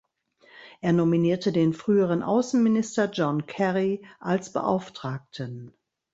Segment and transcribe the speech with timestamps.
[0.79, 5.77] Er nominierte den früheren Außenminister John Kerry als Beauftragten.